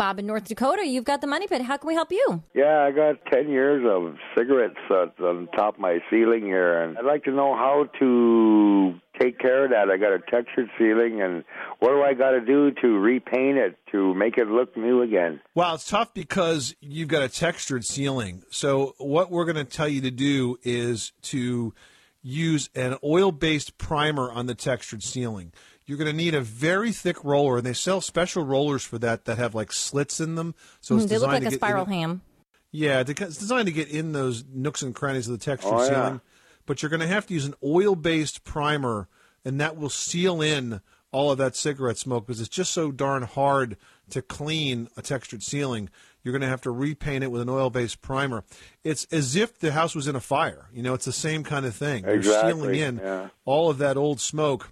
Bob 0.00 0.18
in 0.18 0.24
North 0.24 0.44
Dakota, 0.44 0.86
you've 0.86 1.04
got 1.04 1.20
the 1.20 1.26
money 1.26 1.46
pit. 1.46 1.60
How 1.60 1.76
can 1.76 1.86
we 1.86 1.92
help 1.92 2.10
you? 2.10 2.42
Yeah, 2.54 2.86
I 2.88 2.90
got 2.90 3.16
10 3.30 3.50
years 3.50 3.84
of 3.86 4.16
cigarettes 4.34 4.80
uh, 4.90 5.08
on 5.22 5.46
top 5.54 5.74
of 5.74 5.80
my 5.80 5.98
ceiling 6.08 6.42
here, 6.44 6.82
and 6.82 6.96
I'd 6.96 7.04
like 7.04 7.24
to 7.24 7.30
know 7.30 7.54
how 7.54 7.84
to 7.98 8.94
take 9.20 9.38
care 9.38 9.66
of 9.66 9.72
that. 9.72 9.90
I 9.90 9.98
got 9.98 10.14
a 10.14 10.18
textured 10.20 10.70
ceiling, 10.78 11.20
and 11.20 11.44
what 11.80 11.90
do 11.90 12.00
I 12.00 12.14
got 12.14 12.30
to 12.30 12.40
do 12.40 12.70
to 12.80 12.98
repaint 12.98 13.58
it 13.58 13.76
to 13.92 14.14
make 14.14 14.38
it 14.38 14.48
look 14.48 14.74
new 14.74 15.02
again? 15.02 15.42
Well, 15.54 15.74
it's 15.74 15.86
tough 15.86 16.14
because 16.14 16.74
you've 16.80 17.08
got 17.08 17.22
a 17.22 17.28
textured 17.28 17.84
ceiling. 17.84 18.42
So, 18.50 18.94
what 18.96 19.30
we're 19.30 19.44
going 19.44 19.56
to 19.56 19.64
tell 19.64 19.86
you 19.86 20.00
to 20.00 20.10
do 20.10 20.56
is 20.62 21.12
to 21.24 21.74
use 22.22 22.70
an 22.74 22.96
oil 23.04 23.32
based 23.32 23.76
primer 23.76 24.32
on 24.32 24.46
the 24.46 24.54
textured 24.54 25.02
ceiling 25.02 25.52
you're 25.90 25.98
going 25.98 26.06
to 26.06 26.16
need 26.16 26.36
a 26.36 26.40
very 26.40 26.92
thick 26.92 27.24
roller, 27.24 27.56
and 27.56 27.66
they 27.66 27.72
sell 27.72 28.00
special 28.00 28.44
rollers 28.44 28.84
for 28.84 28.96
that 28.98 29.24
that 29.24 29.38
have 29.38 29.56
like 29.56 29.72
slits 29.72 30.20
in 30.20 30.36
them. 30.36 30.54
So 30.80 30.94
mm, 30.94 31.08
they 31.08 31.18
look 31.18 31.26
like 31.26 31.42
a 31.42 31.50
spiral 31.50 31.84
ham. 31.84 32.22
Yeah, 32.70 33.02
it's 33.04 33.38
designed 33.38 33.66
to 33.66 33.72
get 33.72 33.88
in 33.88 34.12
those 34.12 34.44
nooks 34.48 34.82
and 34.82 34.94
crannies 34.94 35.26
of 35.26 35.36
the 35.36 35.44
texture 35.44 35.68
oh, 35.72 35.84
ceiling. 35.84 36.14
Yeah. 36.14 36.18
But 36.64 36.80
you're 36.80 36.90
going 36.90 37.00
to 37.00 37.08
have 37.08 37.26
to 37.26 37.34
use 37.34 37.44
an 37.44 37.54
oil-based 37.64 38.44
primer, 38.44 39.08
and 39.44 39.60
that 39.60 39.76
will 39.76 39.88
seal 39.88 40.40
in 40.40 40.80
all 41.10 41.32
of 41.32 41.38
that 41.38 41.56
cigarette 41.56 41.98
smoke 41.98 42.24
because 42.24 42.40
it's 42.40 42.48
just 42.48 42.72
so 42.72 42.92
darn 42.92 43.24
hard 43.24 43.76
to 44.10 44.22
clean 44.22 44.88
a 44.96 45.02
textured 45.02 45.42
ceiling. 45.42 45.90
You're 46.22 46.30
going 46.30 46.42
to 46.42 46.46
have 46.46 46.60
to 46.60 46.70
repaint 46.70 47.24
it 47.24 47.32
with 47.32 47.42
an 47.42 47.48
oil-based 47.48 48.00
primer. 48.00 48.44
It's 48.84 49.06
as 49.10 49.34
if 49.34 49.58
the 49.58 49.72
house 49.72 49.96
was 49.96 50.06
in 50.06 50.14
a 50.14 50.20
fire. 50.20 50.68
You 50.72 50.84
know, 50.84 50.94
it's 50.94 51.06
the 51.06 51.12
same 51.12 51.42
kind 51.42 51.66
of 51.66 51.74
thing. 51.74 52.04
Exactly. 52.04 52.20
You're 52.22 52.54
sealing 52.54 52.74
in 52.76 52.98
yeah. 52.98 53.28
all 53.44 53.70
of 53.70 53.78
that 53.78 53.96
old 53.96 54.20
smoke 54.20 54.70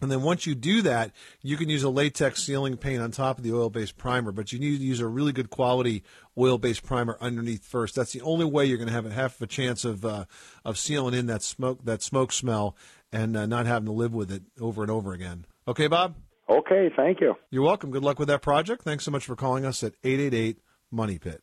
and 0.00 0.10
then 0.10 0.22
once 0.22 0.46
you 0.46 0.54
do 0.54 0.82
that, 0.82 1.12
you 1.42 1.56
can 1.56 1.68
use 1.68 1.82
a 1.82 1.90
latex 1.90 2.44
ceiling 2.44 2.76
paint 2.76 3.02
on 3.02 3.10
top 3.10 3.38
of 3.38 3.44
the 3.44 3.52
oil-based 3.52 3.96
primer, 3.96 4.30
but 4.30 4.52
you 4.52 4.58
need 4.58 4.78
to 4.78 4.84
use 4.84 5.00
a 5.00 5.06
really 5.06 5.32
good 5.32 5.50
quality 5.50 6.04
oil-based 6.36 6.84
primer 6.84 7.18
underneath 7.20 7.64
first. 7.64 7.96
That's 7.96 8.12
the 8.12 8.20
only 8.22 8.44
way 8.44 8.64
you're 8.64 8.78
going 8.78 8.88
to 8.88 8.94
have 8.94 9.06
a 9.06 9.10
half 9.10 9.36
of 9.36 9.42
a 9.42 9.46
chance 9.46 9.84
of 9.84 10.04
uh, 10.04 10.26
of 10.64 10.78
sealing 10.78 11.14
in 11.14 11.26
that 11.26 11.42
smoke 11.42 11.84
that 11.84 12.02
smoke 12.02 12.32
smell 12.32 12.76
and 13.12 13.36
uh, 13.36 13.46
not 13.46 13.66
having 13.66 13.86
to 13.86 13.92
live 13.92 14.14
with 14.14 14.30
it 14.30 14.42
over 14.60 14.82
and 14.82 14.90
over 14.90 15.12
again. 15.12 15.46
Okay, 15.66 15.88
Bob. 15.88 16.14
Okay, 16.48 16.90
thank 16.96 17.20
you. 17.20 17.34
You're 17.50 17.64
welcome. 17.64 17.90
Good 17.90 18.02
luck 18.02 18.18
with 18.18 18.28
that 18.28 18.40
project. 18.40 18.82
Thanks 18.82 19.04
so 19.04 19.10
much 19.10 19.26
for 19.26 19.36
calling 19.36 19.66
us 19.66 19.82
at 19.82 19.92
888 20.02 20.58
Money 20.90 21.18
Pit. 21.18 21.42